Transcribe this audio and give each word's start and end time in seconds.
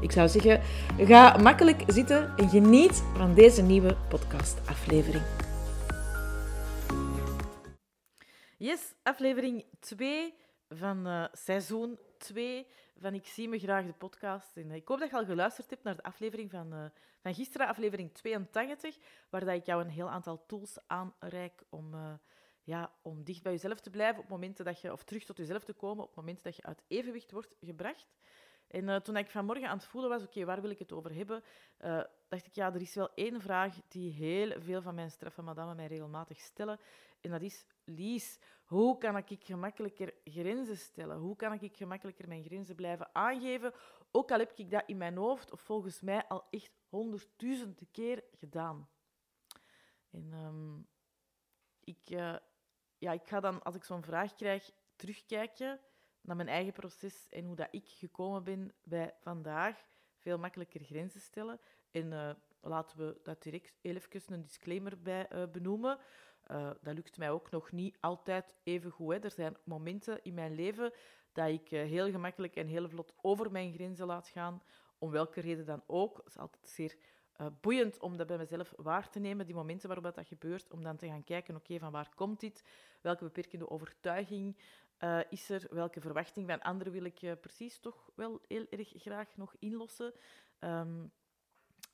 Ik 0.00 0.12
zou 0.12 0.28
zeggen, 0.28 0.60
ga 0.98 1.36
makkelijk 1.36 1.82
zitten 1.86 2.36
en 2.36 2.48
geniet 2.48 3.02
van 3.14 3.34
deze 3.34 3.62
nieuwe 3.62 3.96
podcastaflevering. 4.08 5.24
Yes, 8.58 8.94
aflevering 9.02 9.64
2 9.80 10.34
van 10.68 11.06
uh, 11.06 11.24
seizoen 11.32 11.98
2 12.18 12.66
van 13.00 13.14
Ik 13.14 13.26
zie 13.26 13.48
me 13.48 13.58
graag 13.58 13.86
de 13.86 13.92
podcast. 13.92 14.56
En 14.56 14.70
ik 14.70 14.88
hoop 14.88 14.98
dat 14.98 15.10
je 15.10 15.16
al 15.16 15.24
geluisterd 15.24 15.70
hebt 15.70 15.82
naar 15.82 15.96
de 15.96 16.02
aflevering 16.02 16.50
van, 16.50 16.74
uh, 16.74 16.84
van 17.20 17.34
gisteren, 17.34 17.68
aflevering 17.68 18.14
82, 18.14 18.96
waar 19.30 19.44
dat 19.44 19.54
ik 19.54 19.66
jou 19.66 19.82
een 19.82 19.90
heel 19.90 20.10
aantal 20.10 20.44
tools 20.46 20.78
aanreik 20.86 21.62
om, 21.68 22.18
ja, 22.62 22.92
om 23.02 23.24
dicht 23.24 23.42
bij 23.42 23.52
jezelf 23.52 23.80
te 23.80 23.90
blijven 23.90 24.22
op 24.22 24.28
momenten 24.28 24.64
dat 24.64 24.80
je, 24.80 24.92
of 24.92 25.04
terug 25.04 25.24
tot 25.24 25.36
jezelf 25.36 25.64
te 25.64 25.72
komen 25.72 26.04
op 26.04 26.16
momenten 26.16 26.44
dat 26.44 26.56
je 26.56 26.62
uit 26.62 26.82
evenwicht 26.88 27.30
wordt 27.30 27.56
gebracht. 27.60 28.06
En 28.68 28.88
uh, 28.88 28.96
toen 28.96 29.16
ik 29.16 29.30
vanmorgen 29.30 29.68
aan 29.68 29.76
het 29.76 29.86
voelen 29.86 30.10
was, 30.10 30.22
oké, 30.22 30.44
waar 30.44 30.60
wil 30.60 30.70
ik 30.70 30.78
het 30.78 30.92
over 30.92 31.14
hebben, 31.14 31.42
uh, 31.84 32.02
dacht 32.28 32.46
ik, 32.46 32.54
ja, 32.54 32.74
er 32.74 32.80
is 32.80 32.94
wel 32.94 33.14
één 33.14 33.40
vraag 33.40 33.74
die 33.88 34.12
heel 34.12 34.60
veel 34.60 34.82
van 34.82 34.94
mijn 34.94 35.10
straffe 35.10 35.42
madame 35.42 35.74
mij 35.74 35.86
regelmatig 35.86 36.40
stellen. 36.40 36.78
En 37.20 37.30
dat 37.30 37.42
is, 37.42 37.66
Lies, 37.84 38.38
hoe 38.64 38.98
kan 38.98 39.16
ik 39.16 39.44
gemakkelijker 39.44 40.14
grenzen 40.24 40.76
stellen? 40.76 41.18
Hoe 41.18 41.36
kan 41.36 41.52
ik 41.52 41.76
gemakkelijker 41.76 42.28
mijn 42.28 42.44
grenzen 42.44 42.74
blijven 42.74 43.08
aangeven? 43.12 43.72
Ook 44.10 44.30
al 44.30 44.38
heb 44.38 44.52
ik 44.54 44.70
dat 44.70 44.82
in 44.86 44.96
mijn 44.96 45.16
hoofd, 45.16 45.50
of 45.50 45.60
volgens 45.60 46.00
mij 46.00 46.26
al 46.26 46.46
echt 46.50 46.78
honderdduizenden 46.88 47.88
keer 47.90 48.24
gedaan. 48.32 48.88
En 50.10 50.32
um, 50.32 50.86
ik, 51.80 52.10
uh, 52.10 52.36
ja, 52.98 53.12
ik 53.12 53.26
ga 53.26 53.40
dan, 53.40 53.62
als 53.62 53.74
ik 53.74 53.84
zo'n 53.84 54.02
vraag 54.02 54.34
krijg, 54.34 54.70
terugkijken 54.96 55.80
naar 56.28 56.36
mijn 56.36 56.48
eigen 56.48 56.72
proces 56.72 57.26
en 57.28 57.44
hoe 57.44 57.56
dat 57.56 57.68
ik 57.70 57.88
gekomen 57.88 58.44
ben 58.44 58.72
bij 58.82 59.14
vandaag. 59.20 59.84
Veel 60.16 60.38
makkelijker 60.38 60.84
grenzen 60.84 61.20
stellen. 61.20 61.60
En 61.90 62.12
uh, 62.12 62.30
laten 62.60 62.98
we 62.98 63.20
dat 63.22 63.42
direct 63.42 63.78
even 63.80 64.32
een 64.32 64.42
disclaimer 64.42 65.02
bij 65.02 65.26
uh, 65.32 65.42
benoemen. 65.52 65.98
Uh, 66.50 66.70
dat 66.80 66.94
lukt 66.94 67.18
mij 67.18 67.30
ook 67.30 67.50
nog 67.50 67.72
niet 67.72 67.96
altijd 68.00 68.54
even 68.62 68.90
goed. 68.90 69.14
Hè. 69.14 69.18
Er 69.18 69.30
zijn 69.30 69.56
momenten 69.64 70.22
in 70.22 70.34
mijn 70.34 70.54
leven 70.54 70.92
dat 71.32 71.48
ik 71.48 71.68
heel 71.68 72.10
gemakkelijk 72.10 72.56
en 72.56 72.66
heel 72.66 72.88
vlot 72.88 73.14
over 73.20 73.50
mijn 73.50 73.72
grenzen 73.72 74.06
laat 74.06 74.28
gaan. 74.28 74.62
Om 74.98 75.10
welke 75.10 75.40
reden 75.40 75.66
dan 75.66 75.82
ook. 75.86 76.16
Het 76.16 76.26
is 76.26 76.38
altijd 76.38 76.68
zeer 76.68 76.96
boeiend 77.60 77.98
om 77.98 78.16
dat 78.16 78.26
bij 78.26 78.36
mezelf 78.36 78.72
waar 78.76 79.10
te 79.10 79.18
nemen, 79.18 79.46
die 79.46 79.54
momenten 79.54 79.88
waarop 79.88 80.14
dat 80.14 80.26
gebeurt. 80.26 80.72
Om 80.72 80.82
dan 80.82 80.96
te 80.96 81.06
gaan 81.06 81.24
kijken, 81.24 81.56
oké, 81.56 81.78
van 81.78 81.92
waar 81.92 82.14
komt 82.14 82.40
dit? 82.40 82.64
Welke 83.00 83.24
beperkende 83.24 83.70
overtuiging 83.70 84.56
uh, 85.00 85.20
is 85.28 85.48
er? 85.48 85.66
Welke 85.70 86.00
verwachting 86.00 86.48
van 86.48 86.60
anderen 86.60 86.92
wil 86.92 87.04
ik 87.04 87.22
uh, 87.22 87.32
precies 87.40 87.78
toch 87.78 88.10
wel 88.14 88.40
heel 88.48 88.66
erg 88.70 88.92
graag 88.96 89.36
nog 89.36 89.54
inlossen? 89.58 90.12
Um, 90.60 91.12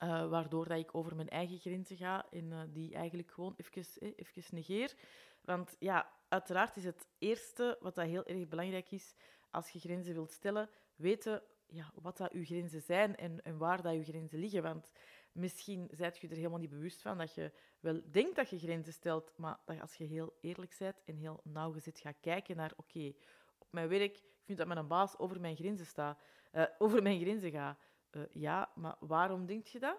uh, 0.03 0.29
waardoor 0.29 0.69
dat 0.69 0.79
ik 0.79 0.95
over 0.95 1.17
mijn 1.17 1.29
eigen 1.29 1.59
grenzen 1.59 1.97
ga 1.97 2.27
en 2.31 2.71
die 2.73 2.95
eigenlijk 2.95 3.31
gewoon 3.31 3.55
even, 3.57 4.01
eh, 4.01 4.51
negeer. 4.51 4.95
Want 5.41 5.77
ja, 5.79 6.13
uiteraard 6.29 6.77
is 6.77 6.85
het 6.85 7.09
eerste 7.19 7.79
wat 7.81 7.95
dat 7.95 8.07
heel 8.07 8.25
erg 8.25 8.49
belangrijk 8.49 8.91
is 8.91 9.15
als 9.51 9.71
je 9.71 9.79
grenzen 9.79 10.15
wilt 10.15 10.33
stellen, 10.33 10.69
weten 10.97 11.43
ja, 11.67 11.93
wat 11.95 12.17
dat 12.17 12.33
uw 12.33 12.45
grenzen 12.45 12.83
zijn 12.83 13.17
en, 13.17 13.45
en 13.45 13.59
waar 13.59 13.83
dat 13.83 13.93
uw 13.93 14.05
grenzen 14.05 14.39
liggen. 14.39 14.63
Want 14.63 14.93
misschien 15.35 15.89
zijt 15.91 16.19
je 16.19 16.29
er 16.29 16.37
helemaal 16.37 16.59
niet 16.59 16.71
bewust 16.71 17.03
van 17.03 17.19
dat 17.19 17.35
je 17.35 17.53
wel 17.81 18.01
denkt 18.11 18.37
dat 18.37 18.51
je 18.51 18.59
grenzen 18.59 18.93
stelt, 18.93 19.33
maar 19.37 19.59
dat 19.65 19.81
als 19.81 19.95
je 19.95 20.05
heel 20.05 20.37
eerlijk 20.41 20.77
bent 20.79 21.03
en 21.05 21.17
heel 21.17 21.41
nauwgezet 21.45 21.99
gaat 21.99 22.21
kijken 22.21 22.57
naar, 22.57 22.73
oké, 22.77 23.13
op 23.59 23.67
mijn 23.71 23.89
werk, 23.89 24.17
ik 24.17 24.45
vind 24.45 24.59
dat 24.59 24.67
mijn 24.67 24.87
baas 24.87 25.19
over 25.19 25.41
mijn 25.41 25.57
grenzen 25.57 25.87
staat, 25.87 26.21
uh, 26.53 26.65
over 26.79 27.03
mijn 27.03 27.21
grenzen 27.21 27.51
gaat. 27.51 27.79
Uh, 28.11 28.23
ja, 28.31 28.73
maar 28.75 28.97
waarom 29.01 29.47
denk 29.47 29.67
je 29.67 29.79
dat? 29.79 29.99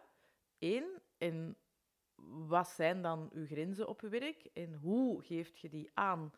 Eén, 0.59 1.01
en 1.18 1.57
wat 2.47 2.67
zijn 2.67 3.01
dan 3.01 3.29
uw 3.33 3.45
grenzen 3.45 3.87
op 3.87 4.01
je 4.01 4.09
werk 4.09 4.45
en 4.53 4.73
hoe 4.73 5.23
geeft 5.23 5.59
je 5.59 5.69
die 5.69 5.91
aan? 5.93 6.31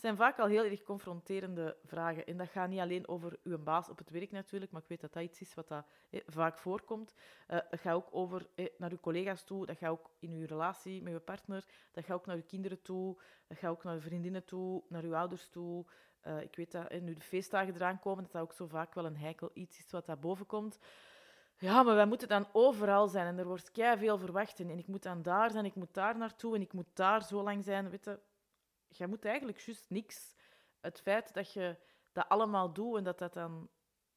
Het 0.00 0.08
zijn 0.08 0.16
vaak 0.16 0.38
al 0.38 0.46
heel 0.46 0.64
erg 0.64 0.82
confronterende 0.82 1.76
vragen. 1.84 2.26
En 2.26 2.36
dat 2.36 2.48
gaat 2.48 2.68
niet 2.68 2.78
alleen 2.78 3.08
over 3.08 3.38
uw 3.42 3.58
baas 3.58 3.88
op 3.88 3.98
het 3.98 4.10
werk 4.10 4.30
natuurlijk, 4.30 4.72
maar 4.72 4.82
ik 4.82 4.88
weet 4.88 5.00
dat 5.00 5.12
dat 5.12 5.22
iets 5.22 5.40
is 5.40 5.54
wat 5.54 5.68
dat, 5.68 5.84
vaak 6.26 6.58
voorkomt. 6.58 7.14
Uh, 7.48 7.58
dat 7.70 7.80
gaat 7.80 7.94
ook 7.94 8.08
over 8.10 8.46
naar 8.78 8.90
uw 8.90 9.00
collega's 9.00 9.44
toe, 9.44 9.66
dat 9.66 9.76
gaat 9.76 9.90
ook 9.90 10.10
in 10.18 10.30
uw 10.30 10.46
relatie 10.46 11.02
met 11.02 11.12
uw 11.12 11.20
partner, 11.20 11.64
dat 11.92 12.04
gaat 12.04 12.16
ook 12.16 12.26
naar 12.26 12.36
uw 12.36 12.46
kinderen 12.46 12.82
toe, 12.82 13.20
dat 13.46 13.58
gaat 13.58 13.70
ook 13.70 13.84
naar 13.84 13.94
uw 13.94 14.00
vriendinnen 14.00 14.44
toe, 14.44 14.82
naar 14.88 15.02
uw 15.02 15.16
ouders 15.16 15.48
toe. 15.48 15.86
Uh, 16.26 16.40
ik 16.40 16.56
weet 16.56 16.72
dat 16.72 17.00
nu 17.00 17.14
de 17.14 17.20
feestdagen 17.20 17.74
eraan 17.74 18.00
komen, 18.00 18.22
dat 18.22 18.32
dat 18.32 18.42
ook 18.42 18.52
zo 18.52 18.66
vaak 18.66 18.94
wel 18.94 19.04
een 19.04 19.16
heikel 19.16 19.50
iets 19.52 19.78
is 19.78 19.90
wat 19.90 20.06
daar 20.06 20.18
boven 20.18 20.46
komt. 20.46 20.78
Ja, 21.60 21.82
maar 21.82 21.94
wij 21.94 22.06
moeten 22.06 22.28
dan 22.28 22.48
overal 22.52 23.08
zijn 23.08 23.26
en 23.26 23.38
er 23.38 23.46
wordt 23.46 23.70
kei 23.70 23.98
veel 23.98 24.18
verwacht. 24.18 24.60
En 24.60 24.70
ik 24.70 24.86
moet 24.86 25.02
dan 25.02 25.22
daar 25.22 25.50
zijn, 25.50 25.64
ik 25.64 25.74
moet 25.74 25.94
daar 25.94 26.16
naartoe 26.16 26.54
en 26.54 26.60
ik 26.60 26.72
moet 26.72 26.96
daar 26.96 27.22
zo 27.24 27.42
lang 27.42 27.64
zijn. 27.64 27.90
Weet 27.90 28.04
je, 28.04 28.20
jij 28.88 29.06
moet 29.06 29.24
eigenlijk 29.24 29.60
juist 29.60 29.90
niks. 29.90 30.34
Het 30.80 31.00
feit 31.00 31.34
dat 31.34 31.52
je 31.52 31.76
dat 32.12 32.28
allemaal 32.28 32.72
doet 32.72 32.96
en 32.96 33.04
dat 33.04 33.18
dat 33.18 33.32
dan 33.32 33.68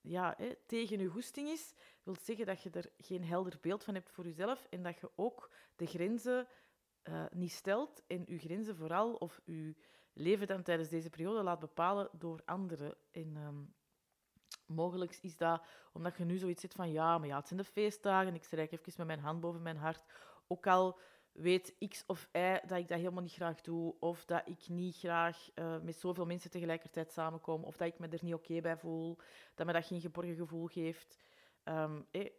ja, 0.02 0.34
hè, 0.38 0.56
tegen 0.66 1.00
je 1.00 1.08
goesting 1.08 1.48
is, 1.48 1.74
wil 2.04 2.16
zeggen 2.22 2.46
dat 2.46 2.62
je 2.62 2.70
er 2.70 2.92
geen 2.98 3.24
helder 3.24 3.58
beeld 3.62 3.84
van 3.84 3.94
hebt 3.94 4.12
voor 4.12 4.24
jezelf 4.24 4.68
en 4.70 4.84
dat 4.84 5.00
je 5.00 5.12
ook 5.16 5.50
de 5.75 5.86
grenzen 5.86 6.48
uh, 7.04 7.25
niet 7.31 7.52
stelt 7.52 8.04
en 8.08 8.24
je 8.25 8.38
grenzen 8.38 8.75
vooral 8.75 9.14
of 9.14 9.42
je 9.44 9.75
leven 10.14 10.48
dan 10.48 10.64
tijdens 10.64 10.90
deze 10.90 11.10
periode 11.10 11.44
laat 11.44 11.60
bepalen 11.60 12.10
door 12.12 12.42
anderen. 12.46 12.96
En 13.12 13.36
um, 13.36 13.74
mogelijk 14.66 15.18
is 15.22 15.38
dat 15.38 15.63
omdat 15.94 16.18
je 16.18 16.25
nu 16.25 16.38
zoiets 16.38 16.62
zit 16.62 16.74
van 16.74 16.91
ja, 16.91 17.18
maar 17.18 17.28
ja, 17.28 17.38
het 17.38 17.47
zijn 17.47 17.59
de 17.59 17.66
feestdagen, 17.66 18.34
ik 18.34 18.44
strijk 18.44 18.72
even 18.72 18.94
met 18.97 19.07
mijn 19.07 19.19
hand 19.19 19.40
boven 19.40 19.62
mijn 19.62 19.78
hart. 19.78 20.03
Ook 20.47 20.68
al 20.68 21.00
weet 21.31 21.75
X 21.90 22.03
of 22.07 22.29
Y 22.31 22.59
dat 22.68 22.78
ik 22.78 22.88
dat 22.88 22.97
helemaal 22.97 23.22
niet 23.22 23.34
graag 23.34 23.62
doe, 23.62 23.96
of 24.00 24.25
dat 24.25 24.41
ik 24.46 24.68
niet 24.68 24.96
graag 24.96 25.50
uh, 25.56 25.79
met 25.79 25.96
zoveel 25.96 26.25
mensen 26.25 26.50
tegelijkertijd 26.50 27.12
samenkom, 27.12 27.63
of 27.63 27.78
dat 27.78 27.88
ik 27.88 28.00
me 28.00 28.07
er 28.07 28.19
niet 28.22 28.34
oké 28.34 28.62
bij 28.62 28.78
voel, 28.78 29.18
dat 29.56 29.66
me 29.66 29.74
dat 29.74 29.85
geen 29.85 30.01
geborgen 30.01 30.35
gevoel 30.35 30.68
geeft. 30.68 31.18
Um, 31.63 32.06
eh, 32.12 32.30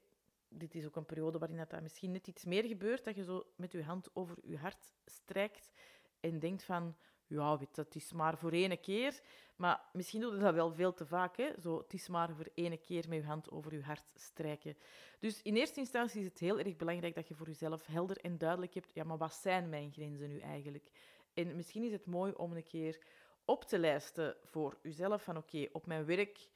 dit 0.49 0.75
is 0.75 0.87
ook 0.87 0.97
een 0.97 1.07
periode 1.07 1.39
waarin 1.39 1.57
dat, 1.57 1.71
dat 1.71 1.83
misschien 1.83 2.13
net 2.13 2.27
iets 2.27 2.45
meer 2.45 2.65
gebeurt, 2.65 3.05
dat 3.05 3.15
je 3.15 3.25
zo 3.25 3.47
met 3.57 3.73
je 3.73 3.83
hand 3.83 4.11
over 4.13 4.37
je 4.43 4.59
hart 4.59 4.95
strijkt 5.05 5.73
en 6.21 6.39
denkt 6.39 6.65
van, 6.65 6.97
ja, 7.27 7.59
weet, 7.59 7.75
dat 7.75 7.95
is 7.95 8.13
maar 8.13 8.39
voor 8.39 8.53
één 8.53 8.81
keer. 8.81 9.21
Maar 9.57 9.81
misschien 9.93 10.21
doe 10.21 10.35
je 10.35 10.41
dat 10.41 10.55
wel 10.55 10.73
veel 10.73 10.95
te 10.95 11.07
vaak. 11.07 11.37
Hè? 11.37 11.51
Zo, 11.61 11.79
het 11.79 11.93
is 11.93 12.09
maar 12.09 12.35
voor 12.35 12.49
één 12.55 12.81
keer 12.81 13.05
met 13.09 13.19
je 13.19 13.27
hand 13.27 13.51
over 13.51 13.75
je 13.75 13.83
hart 13.83 14.13
strijken. 14.15 14.77
Dus 15.19 15.43
in 15.43 15.57
eerste 15.57 15.81
instantie 15.81 16.21
is 16.21 16.27
het 16.27 16.39
heel 16.39 16.59
erg 16.59 16.77
belangrijk 16.77 17.15
dat 17.15 17.29
je 17.29 17.35
voor 17.35 17.47
jezelf 17.47 17.87
helder 17.87 18.17
en 18.17 18.39
duidelijk 18.39 18.75
hebt. 18.75 18.95
Ja, 18.95 19.05
maar 19.05 19.19
wat 19.19 19.35
zijn 19.35 19.69
mijn 19.69 19.93
grenzen 19.93 20.29
nu 20.29 20.39
eigenlijk? 20.39 20.91
En 21.35 21.57
misschien 21.57 21.85
is 21.85 21.93
het 21.93 22.07
mooi 22.07 22.33
om 22.33 22.53
een 22.53 22.65
keer 22.65 22.99
op 23.45 23.65
te 23.65 23.79
lijsten 23.79 24.37
voor 24.45 24.79
jezelf 24.83 25.23
van 25.23 25.37
oké, 25.37 25.69
op 25.73 25.87
mijn 25.87 26.05
werk, 26.05 26.49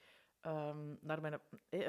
um, 0.46 0.98
naar 1.00 1.20
mijn 1.20 1.40
eh, 1.68 1.88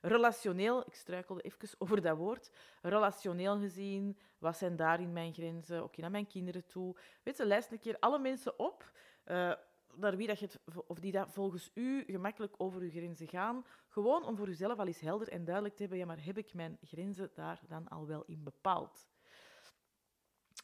relationeel, 0.00 0.86
ik 0.86 0.94
struikelde 0.94 1.42
even 1.42 1.68
over 1.78 2.02
dat 2.02 2.16
woord, 2.16 2.50
relationeel 2.82 3.58
gezien, 3.58 4.18
wat 4.38 4.56
zijn 4.56 4.76
daarin 4.76 5.12
mijn 5.12 5.32
grenzen? 5.32 5.82
Oké, 5.82 6.00
naar 6.00 6.10
mijn 6.10 6.26
kinderen 6.26 6.66
toe. 6.66 6.96
Weet 7.22 7.36
je, 7.36 7.46
lijst 7.46 7.72
een 7.72 7.78
keer 7.78 7.96
alle 7.98 8.18
mensen 8.18 8.58
op 8.58 8.92
uh, 9.26 9.52
naar 9.94 10.16
wie 10.16 10.26
dat 10.26 10.38
je 10.38 10.48
of 10.86 10.98
die 10.98 11.12
dat 11.12 11.30
volgens 11.30 11.70
u 11.74 12.04
gemakkelijk 12.06 12.54
over 12.56 12.80
uw 12.80 12.90
grenzen 12.90 13.28
gaan. 13.28 13.64
Gewoon 13.88 14.24
om 14.24 14.36
voor 14.36 14.48
uzelf 14.48 14.78
al 14.78 14.86
eens 14.86 15.00
helder 15.00 15.28
en 15.28 15.44
duidelijk 15.44 15.74
te 15.74 15.80
hebben, 15.80 15.98
ja, 15.98 16.06
maar 16.06 16.24
heb 16.24 16.38
ik 16.38 16.54
mijn 16.54 16.78
grenzen 16.82 17.30
daar 17.34 17.60
dan 17.68 17.88
al 17.88 18.06
wel 18.06 18.24
in 18.26 18.42
bepaald? 18.42 19.08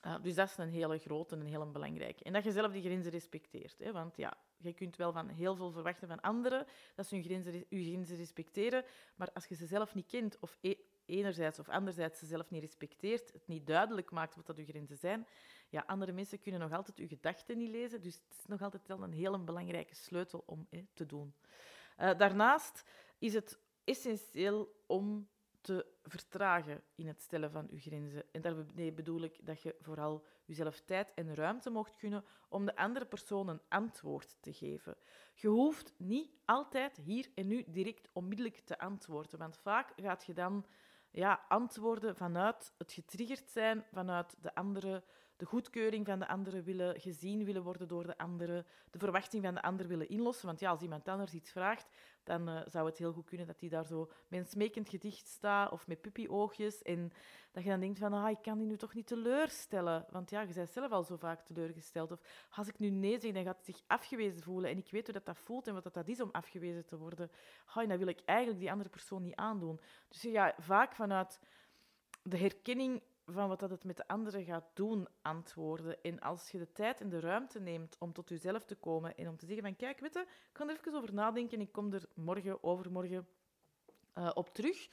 Uh, 0.07 0.23
dus 0.23 0.35
dat 0.35 0.49
is 0.49 0.57
een 0.57 0.69
hele 0.69 0.99
grote 0.99 1.35
en 1.35 1.41
een 1.41 1.47
hele 1.47 1.67
belangrijke. 1.67 2.25
En 2.25 2.33
dat 2.33 2.45
je 2.45 2.53
zelf 2.53 2.73
die 2.73 2.83
grenzen 2.83 3.11
respecteert. 3.11 3.79
Hè? 3.79 3.93
Want 3.93 4.17
ja, 4.17 4.35
je 4.63 4.73
kunt 4.73 4.97
wel 4.97 5.13
van 5.13 5.29
heel 5.29 5.57
veel 5.57 5.71
verwachten 5.71 6.09
van 6.09 6.21
anderen 6.21 6.67
dat 6.95 7.07
ze 7.07 7.15
hun 7.15 7.25
grenzen, 7.25 8.17
respecteren, 8.17 8.85
maar 9.15 9.33
als 9.33 9.47
je 9.47 9.55
ze 9.55 9.67
zelf 9.67 9.95
niet 9.95 10.07
kent 10.07 10.39
of 10.41 10.59
e 10.61 10.75
enerzijds 11.05 11.59
of 11.59 11.69
anderzijds 11.69 12.19
ze 12.19 12.27
zelf 12.27 12.51
niet 12.51 12.63
respecteert, 12.63 13.33
het 13.33 13.47
niet 13.47 13.67
duidelijk 13.67 14.11
maakt 14.11 14.35
wat 14.35 14.47
dat 14.47 14.59
uw 14.59 14.65
grenzen 14.65 14.97
zijn, 14.97 15.27
ja, 15.69 15.85
andere 15.87 16.13
mensen 16.13 16.41
kunnen 16.41 16.61
nog 16.61 16.73
altijd 16.73 16.99
uw 16.99 17.07
gedachten 17.07 17.59
niet 17.59 17.71
lezen. 17.71 18.01
Dus 18.01 18.15
het 18.15 18.39
is 18.39 18.47
nog 18.47 18.63
altijd 18.63 18.87
wel 18.87 19.03
een 19.03 19.13
hele 19.13 19.39
belangrijke 19.39 19.95
sleutel 19.95 20.43
om 20.47 20.67
hè, 20.71 20.87
te 20.95 21.07
doen. 21.07 21.35
Uh, 22.01 22.19
daarnaast 22.19 22.83
is 23.19 23.35
het 23.35 23.59
essentieel 23.85 24.83
om 24.87 25.29
te 25.61 25.87
vertragen 26.03 26.83
in 26.95 27.07
het 27.07 27.21
stellen 27.21 27.51
van 27.51 27.69
uw 27.71 27.79
grenzen. 27.79 28.25
En 28.33 28.41
daarmee 28.41 28.93
bedoel 28.93 29.23
ik 29.23 29.47
dat 29.47 29.63
je 29.63 29.77
vooral 29.81 30.25
jezelf 30.57 30.81
tijd 30.81 31.13
en 31.15 31.35
ruimte 31.35 31.71
mocht 31.71 31.97
kunnen 31.97 32.25
om 32.49 32.65
de 32.65 32.77
andere 32.77 33.07
persoon 33.07 33.49
een 33.49 33.63
antwoord 33.69 34.37
te 34.41 34.53
geven. 34.53 34.97
Je 35.35 35.49
hoeft 35.49 35.95
niet 35.97 36.31
altijd 36.45 36.97
hier 36.97 37.31
en 37.35 37.47
nu 37.47 37.65
direct 37.67 38.09
onmiddellijk 38.13 38.59
te 38.59 38.79
antwoorden, 38.79 39.39
want 39.39 39.59
vaak 39.59 39.93
gaat 39.97 40.27
je 40.27 40.35
dan 40.35 40.67
ja, 41.11 41.45
antwoorden 41.49 42.17
vanuit 42.17 42.75
het 42.79 42.93
getriggerd 42.93 43.51
zijn, 43.51 43.85
vanuit 43.93 44.37
de 44.43 44.55
andere 44.55 45.05
de 45.43 45.49
goedkeuring 45.49 46.07
van 46.07 46.19
de 46.19 46.29
andere 46.29 46.63
willen 46.63 47.01
gezien 47.01 47.45
willen 47.45 47.63
worden 47.63 47.89
door 47.89 48.07
de 48.07 48.19
andere, 48.19 48.65
de 48.91 48.99
verwachting 48.99 49.45
van 49.45 49.55
de 49.55 49.63
ander 49.63 49.87
willen 49.87 50.09
inlossen. 50.09 50.47
Want 50.47 50.61
ja, 50.61 50.71
als 50.71 50.81
iemand 50.81 51.09
anders 51.09 51.33
iets 51.33 51.51
vraagt, 51.51 51.89
dan 52.23 52.49
uh, 52.49 52.61
zou 52.67 52.87
het 52.87 52.99
heel 52.99 53.13
goed 53.13 53.25
kunnen 53.25 53.47
dat 53.47 53.61
hij 53.61 53.69
daar 53.69 53.85
zo 53.85 54.11
met 54.29 54.41
een 54.41 54.47
smekend 54.47 54.89
gedicht 54.89 55.27
staat 55.27 55.73
of 55.73 55.87
met 55.87 56.01
puppyoogjes. 56.01 56.83
En 56.83 57.13
dat 57.53 57.63
je 57.63 57.69
dan 57.69 57.81
denkt 57.81 57.99
van, 57.99 58.13
ah, 58.13 58.31
ik 58.31 58.43
kan 58.43 58.59
die 58.59 58.67
nu 58.67 58.77
toch 58.77 58.95
niet 58.95 59.07
teleurstellen. 59.07 60.07
Want 60.11 60.31
ja, 60.31 60.41
je 60.41 60.55
bent 60.55 60.71
zelf 60.71 60.91
al 60.91 61.03
zo 61.03 61.17
vaak 61.17 61.45
teleurgesteld. 61.45 62.13
Of 62.13 62.21
als 62.51 62.69
ik 62.69 62.79
nu 62.79 62.91
nee 62.91 63.21
zeg, 63.21 63.33
dan 63.33 63.45
gaat 63.45 63.57
het 63.57 63.67
zich 63.67 63.83
afgewezen 63.87 64.43
voelen. 64.43 64.71
En 64.71 64.79
ik 64.79 64.91
weet 64.91 65.05
hoe 65.05 65.15
dat, 65.15 65.27
dat 65.27 65.39
voelt 65.39 65.67
en 65.67 65.75
wat 65.75 65.83
dat, 65.83 65.95
dat 65.95 66.09
is 66.09 66.21
om 66.21 66.29
afgewezen 66.33 66.87
te 66.87 66.99
worden. 66.99 67.31
Ah, 67.67 67.83
en 67.83 67.89
dat 67.89 67.99
wil 67.99 68.09
ik 68.09 68.21
eigenlijk 68.25 68.59
die 68.59 68.71
andere 68.71 68.91
persoon 68.91 69.23
niet 69.23 69.35
aandoen. 69.35 69.81
Dus 70.09 70.23
ja, 70.23 70.55
vaak 70.59 70.95
vanuit 70.95 71.41
de 72.23 72.39
herkenning 72.39 73.03
van 73.27 73.49
wat 73.49 73.61
dat 73.61 73.71
het 73.71 73.85
met 73.85 73.97
de 73.97 74.09
anderen 74.09 74.45
gaat 74.45 74.71
doen, 74.75 75.09
antwoorden. 75.23 76.03
En 76.03 76.21
als 76.21 76.51
je 76.51 76.59
de 76.59 76.73
tijd 76.73 77.01
en 77.01 77.09
de 77.09 77.21
ruimte 77.21 77.61
neemt 77.61 77.97
om 77.99 78.13
tot 78.13 78.29
jezelf 78.29 78.65
te 78.65 78.75
komen 78.75 79.17
en 79.17 79.29
om 79.29 79.37
te 79.37 79.47
zeggen 79.47 79.65
van 79.65 79.77
kijk, 79.77 80.01
weet 80.01 80.17
ik 80.17 80.49
kan 80.53 80.69
er 80.69 80.77
even 80.77 80.95
over 80.95 81.15
nadenken 81.15 81.59
en 81.59 81.65
ik 81.65 81.73
kom 81.73 81.93
er 81.93 82.09
morgen, 82.15 82.63
overmorgen 82.63 83.29
uh, 84.15 84.31
op 84.35 84.55
terug, 84.55 84.89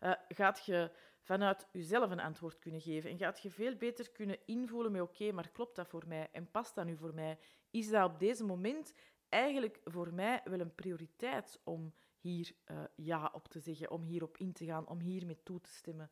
uh, 0.00 0.12
gaat 0.28 0.64
je 0.64 0.90
vanuit 1.20 1.66
jezelf 1.72 2.10
een 2.10 2.20
antwoord 2.20 2.58
kunnen 2.58 2.80
geven. 2.80 3.10
En 3.10 3.18
gaat 3.18 3.40
je 3.40 3.50
veel 3.50 3.76
beter 3.76 4.10
kunnen 4.10 4.38
invoelen 4.46 4.92
met 4.92 5.00
oké, 5.00 5.32
maar 5.32 5.50
klopt 5.50 5.76
dat 5.76 5.88
voor 5.88 6.04
mij? 6.06 6.28
En 6.32 6.50
past 6.50 6.74
dat 6.74 6.84
nu 6.84 6.96
voor 6.96 7.14
mij? 7.14 7.38
Is 7.70 7.88
dat 7.88 8.10
op 8.10 8.18
deze 8.18 8.44
moment 8.44 8.94
eigenlijk 9.28 9.80
voor 9.84 10.14
mij 10.14 10.40
wel 10.44 10.60
een 10.60 10.74
prioriteit 10.74 11.60
om 11.64 11.94
hier 12.18 12.52
uh, 12.66 12.84
ja 12.96 13.30
op 13.32 13.48
te 13.48 13.60
zeggen, 13.60 13.90
om 13.90 14.02
hierop 14.02 14.36
in 14.36 14.52
te 14.52 14.64
gaan, 14.64 14.88
om 14.88 15.00
hiermee 15.00 15.42
toe 15.42 15.60
te 15.60 15.70
stemmen? 15.70 16.10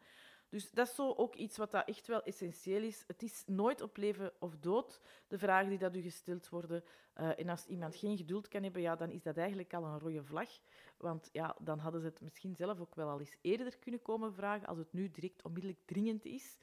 Dus 0.53 0.71
dat 0.71 0.89
is 0.89 0.95
zo 0.95 1.13
ook 1.13 1.35
iets 1.35 1.57
wat 1.57 1.71
dat 1.71 1.89
echt 1.89 2.07
wel 2.07 2.23
essentieel 2.23 2.83
is. 2.83 3.05
Het 3.07 3.23
is 3.23 3.43
nooit 3.47 3.81
op 3.81 3.97
leven 3.97 4.33
of 4.39 4.57
dood, 4.57 5.01
de 5.29 5.39
vragen 5.39 5.69
die 5.69 5.79
dat 5.79 5.97
u 5.97 6.01
gesteld 6.01 6.49
worden. 6.49 6.85
Uh, 7.21 7.39
en 7.39 7.49
als 7.49 7.67
iemand 7.67 7.97
geen 7.97 8.17
geduld 8.17 8.49
kan 8.49 8.63
hebben, 8.63 8.83
ja, 8.83 8.97
dan 8.97 9.11
is 9.11 9.23
dat 9.23 9.37
eigenlijk 9.37 9.75
al 9.75 9.85
een 9.85 9.99
rode 9.99 10.25
vlag. 10.25 10.49
Want 10.97 11.29
ja, 11.33 11.57
dan 11.59 11.79
hadden 11.79 12.01
ze 12.01 12.07
het 12.07 12.21
misschien 12.21 12.57
zelf 12.57 12.81
ook 12.81 12.95
wel 12.95 13.09
al 13.09 13.19
eens 13.19 13.37
eerder 13.41 13.79
kunnen 13.79 14.03
komen 14.03 14.35
vragen, 14.35 14.67
als 14.67 14.79
het 14.79 14.93
nu 14.93 15.11
direct 15.11 15.43
onmiddellijk 15.43 15.81
dringend 15.85 16.25
is. 16.25 16.57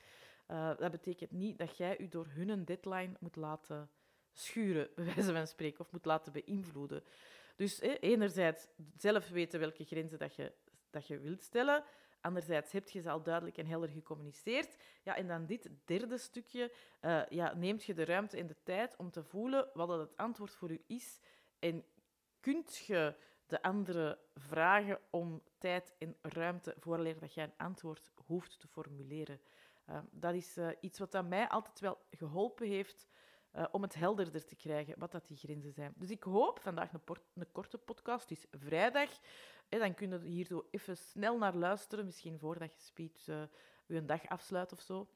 Uh, 0.47 0.77
dat 0.77 0.91
betekent 0.91 1.31
niet 1.31 1.57
dat 1.57 1.77
jij 1.77 1.99
u 1.99 2.07
door 2.07 2.27
hun 2.29 2.65
deadline 2.65 3.11
moet 3.19 3.35
laten 3.35 3.89
schuren, 4.33 4.89
bij 4.95 5.05
wijze 5.05 5.33
van 5.33 5.47
spreken, 5.47 5.79
of 5.79 5.91
moet 5.91 6.05
laten 6.05 6.33
beïnvloeden. 6.33 7.03
Dus 7.55 7.79
eh, 7.79 7.95
enerzijds 7.99 8.67
zelf 8.97 9.29
weten 9.29 9.59
welke 9.59 9.83
grenzen 9.83 10.19
dat 10.19 10.35
je, 10.35 10.53
dat 10.89 11.07
je 11.07 11.19
wilt 11.19 11.41
stellen, 11.41 11.83
Anderzijds 12.21 12.71
heb 12.71 12.89
je 12.89 13.01
ze 13.01 13.09
al 13.09 13.23
duidelijk 13.23 13.57
en 13.57 13.65
helder 13.65 13.89
gecommuniceerd. 13.89 14.77
Ja, 15.03 15.15
en 15.15 15.27
dan 15.27 15.45
dit 15.45 15.69
derde 15.85 16.17
stukje, 16.17 16.73
uh, 17.01 17.25
ja, 17.29 17.53
neemt 17.53 17.83
je 17.83 17.93
de 17.93 18.05
ruimte 18.05 18.37
en 18.37 18.47
de 18.47 18.63
tijd 18.63 18.95
om 18.97 19.11
te 19.11 19.23
voelen 19.23 19.69
wat 19.73 19.89
het 19.89 20.17
antwoord 20.17 20.55
voor 20.55 20.71
u 20.71 20.83
is. 20.87 21.19
En 21.59 21.85
kunt 22.39 22.77
je 22.77 23.15
de 23.45 23.61
andere 23.61 24.19
vragen 24.35 24.99
om 25.09 25.41
tijd 25.57 25.95
en 25.97 26.15
ruimte 26.21 26.75
vooraleer 26.79 27.19
dat 27.19 27.33
jij 27.33 27.43
een 27.43 27.57
antwoord 27.57 28.11
hoeft 28.25 28.59
te 28.59 28.67
formuleren. 28.67 29.41
Uh, 29.89 29.99
dat 30.11 30.33
is 30.33 30.57
uh, 30.57 30.69
iets 30.79 30.99
wat 30.99 31.15
aan 31.15 31.27
mij 31.27 31.47
altijd 31.47 31.79
wel 31.79 31.97
geholpen 32.11 32.67
heeft 32.67 33.07
uh, 33.55 33.65
om 33.71 33.81
het 33.81 33.95
helderder 33.95 34.45
te 34.45 34.55
krijgen 34.55 34.99
wat 34.99 35.11
dat 35.11 35.27
die 35.27 35.37
grenzen 35.37 35.73
zijn. 35.73 35.93
Dus 35.95 36.09
ik 36.09 36.23
hoop 36.23 36.59
vandaag 36.59 36.93
een, 36.93 37.01
een 37.33 37.51
korte 37.51 37.77
podcast, 37.77 38.31
is 38.31 38.45
vrijdag. 38.51 39.09
Hè, 39.69 39.79
dan 39.79 39.93
kun 39.93 40.09
je 40.09 40.19
hier 40.29 40.45
zo 40.45 40.67
even 40.71 40.97
snel 40.97 41.37
naar 41.37 41.55
luisteren, 41.55 42.05
misschien 42.05 42.39
voordat 42.39 42.75
je 42.75 42.81
speech 42.81 43.27
uh, 43.27 43.41
je 43.85 44.05
dag 44.05 44.27
afsluit 44.27 44.71
of 44.71 44.79
zo. 44.79 45.07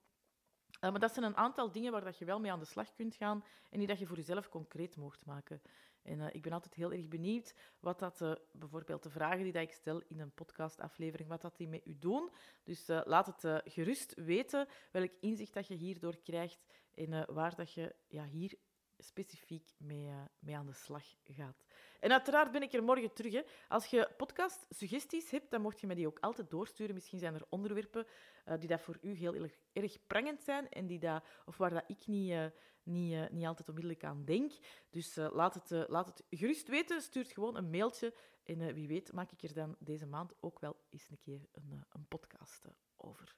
Maar 0.80 1.00
dat 1.00 1.13
zijn 1.13 1.25
een 1.25 1.38
aantal 1.38 1.71
dingen 1.71 1.91
waar 1.91 2.03
dat 2.03 2.18
je 2.18 2.25
wel 2.25 2.39
mee 2.39 2.51
aan 2.51 2.59
de 2.59 2.65
slag 2.65 2.94
kunt 2.94 3.15
gaan 3.15 3.44
en 3.69 3.77
die 3.77 3.88
dat 3.88 4.00
je 4.00 4.06
voor 4.06 4.18
jezelf 4.18 4.50
concreet 4.50 4.95
mocht 4.95 5.25
maken. 5.25 5.62
En 6.01 6.33
ik 6.33 6.41
ben 6.41 6.51
altijd 6.51 6.74
heel 6.74 6.91
erg 6.91 7.07
benieuwd 7.07 7.56
wat 7.79 8.00
dat, 8.00 8.39
bijvoorbeeld 8.51 9.03
de 9.03 9.09
vragen 9.09 9.44
die 9.44 9.51
dat 9.51 9.62
ik 9.62 9.71
stel 9.71 10.01
in 10.07 10.19
een 10.19 10.31
podcastaflevering, 10.31 11.29
wat 11.29 11.41
dat 11.41 11.57
die 11.57 11.68
met 11.68 11.86
u 11.86 11.95
doen. 12.00 12.29
Dus 12.63 12.88
laat 12.88 13.25
het 13.25 13.63
gerust 13.65 14.13
weten 14.13 14.68
welk 14.91 15.12
inzicht 15.19 15.53
dat 15.53 15.68
je 15.68 15.75
hierdoor 15.75 16.18
krijgt 16.18 16.59
en 16.93 17.33
waar 17.33 17.55
dat 17.55 17.73
je 17.73 17.95
ja, 18.07 18.25
hier 18.25 18.57
specifiek 19.03 19.73
mee, 19.77 20.11
mee 20.39 20.57
aan 20.57 20.65
de 20.65 20.73
slag 20.73 21.03
gaat. 21.23 21.63
En 21.99 22.11
uiteraard 22.11 22.51
ben 22.51 22.61
ik 22.61 22.73
er 22.73 22.83
morgen 22.83 23.13
terug. 23.13 23.33
Hè. 23.33 23.41
Als 23.67 23.85
je 23.85 24.09
podcast-suggesties 24.17 25.31
hebt, 25.31 25.51
dan 25.51 25.61
mocht 25.61 25.79
je 25.79 25.87
me 25.87 25.95
die 25.95 26.07
ook 26.07 26.19
altijd 26.19 26.49
doorsturen. 26.49 26.93
Misschien 26.93 27.19
zijn 27.19 27.33
er 27.33 27.45
onderwerpen 27.49 28.05
uh, 28.45 28.59
die 28.59 28.67
dat 28.67 28.81
voor 28.81 28.97
u 29.01 29.13
heel 29.13 29.49
erg, 29.73 30.07
prangend 30.07 30.43
zijn 30.43 30.69
en 30.69 30.87
die 30.87 30.99
dat, 30.99 31.23
of 31.45 31.57
waar 31.57 31.69
dat 31.69 31.83
ik 31.87 32.07
niet, 32.07 32.51
niet, 32.83 33.31
niet 33.31 33.45
altijd 33.45 33.67
onmiddellijk 33.67 34.03
aan 34.03 34.25
denk. 34.25 34.51
Dus 34.89 35.15
laat, 35.15 35.53
het, 35.53 35.89
laat 35.89 36.07
het 36.07 36.23
gerust 36.29 36.67
weten. 36.67 37.01
Stuurt 37.01 37.31
gewoon 37.31 37.57
een 37.57 37.69
mailtje. 37.69 38.13
En 38.43 38.73
wie 38.73 38.87
weet 38.87 39.13
maak 39.13 39.31
ik 39.31 39.43
er 39.43 39.53
dan 39.53 39.75
deze 39.79 40.05
maand 40.05 40.33
ook 40.39 40.59
wel 40.59 40.75
eens 40.89 41.09
een 41.09 41.19
keer 41.19 41.47
een, 41.51 41.83
een 41.89 42.07
podcast 42.07 42.67
over. 42.97 43.35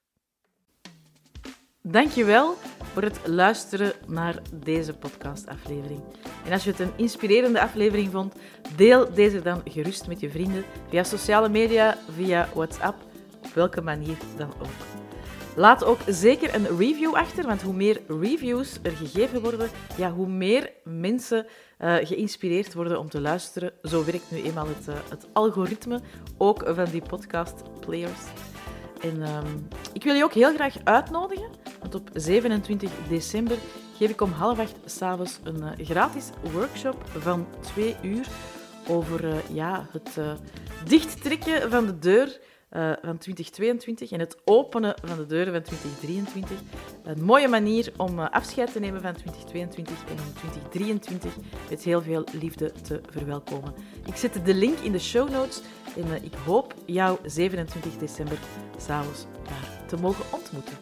Dankjewel 1.87 2.55
voor 2.93 3.01
het 3.01 3.19
luisteren 3.25 3.93
naar 4.07 4.41
deze 4.53 4.93
podcastaflevering. 4.93 6.01
En 6.45 6.51
als 6.51 6.63
je 6.63 6.69
het 6.69 6.79
een 6.79 6.91
inspirerende 6.95 7.61
aflevering 7.61 8.11
vond, 8.11 8.33
deel 8.75 9.13
deze 9.13 9.41
dan 9.41 9.61
gerust 9.65 10.07
met 10.07 10.19
je 10.19 10.29
vrienden 10.29 10.63
via 10.89 11.03
sociale 11.03 11.49
media, 11.49 11.97
via 12.15 12.49
WhatsApp, 12.53 12.95
op 13.43 13.53
welke 13.53 13.81
manier 13.81 14.17
dan 14.37 14.53
ook. 14.59 14.67
Laat 15.55 15.83
ook 15.83 15.99
zeker 16.07 16.55
een 16.55 16.77
review 16.77 17.13
achter, 17.13 17.45
want 17.45 17.61
hoe 17.61 17.73
meer 17.73 18.01
reviews 18.07 18.79
er 18.81 18.91
gegeven 18.91 19.41
worden, 19.41 19.69
ja, 19.97 20.11
hoe 20.11 20.27
meer 20.27 20.71
mensen 20.83 21.45
uh, 21.79 21.95
geïnspireerd 21.95 22.73
worden 22.73 22.99
om 22.99 23.09
te 23.09 23.21
luisteren. 23.21 23.71
Zo 23.83 24.05
werkt 24.05 24.31
nu 24.31 24.41
eenmaal 24.41 24.67
het, 24.67 24.87
uh, 24.87 24.95
het 25.09 25.27
algoritme, 25.33 26.01
ook 26.37 26.63
van 26.65 26.85
die 26.91 27.01
podcast 27.01 27.63
players. 27.79 28.21
En 29.01 29.21
um, 29.21 29.67
ik 29.93 30.03
wil 30.03 30.13
je 30.13 30.23
ook 30.23 30.33
heel 30.33 30.53
graag 30.53 30.75
uitnodigen, 30.83 31.49
op 31.93 32.09
27 32.13 32.91
december 33.09 33.57
geef 33.97 34.09
ik 34.09 34.21
om 34.21 34.31
half 34.31 34.59
acht 34.59 34.75
s'avonds 34.85 35.39
een 35.43 35.61
uh, 35.61 35.85
gratis 35.85 36.29
workshop 36.51 37.05
van 37.17 37.47
twee 37.59 37.95
uur 38.01 38.27
over 38.87 39.23
uh, 39.25 39.35
ja, 39.53 39.87
het 39.91 40.15
uh, 40.19 40.31
dichttrekken 40.85 41.69
van 41.69 41.85
de 41.85 41.99
deur 41.99 42.39
van 43.01 43.17
2022 43.17 44.11
en 44.11 44.19
het 44.19 44.37
openen 44.45 44.95
van 45.03 45.17
de 45.17 45.25
deuren 45.25 45.53
van 45.53 45.61
2023. 45.61 46.57
Een 47.03 47.23
mooie 47.23 47.47
manier 47.47 47.93
om 47.97 48.19
afscheid 48.19 48.71
te 48.71 48.79
nemen 48.79 49.01
van 49.01 49.13
2022 49.13 49.95
en 50.09 50.11
om 50.11 50.33
2023 50.33 51.33
met 51.69 51.83
heel 51.83 52.01
veel 52.01 52.23
liefde 52.39 52.71
te 52.71 53.01
verwelkomen. 53.09 53.73
Ik 54.05 54.15
zet 54.15 54.45
de 54.45 54.53
link 54.53 54.79
in 54.79 54.91
de 54.91 54.99
show 54.99 55.29
notes 55.29 55.61
en 55.95 56.23
ik 56.23 56.33
hoop 56.45 56.73
jou 56.85 57.17
27 57.25 57.97
december 57.97 58.37
s'avonds 58.77 59.25
daar 59.43 59.87
te 59.87 59.97
mogen 59.97 60.25
ontmoeten. 60.31 60.77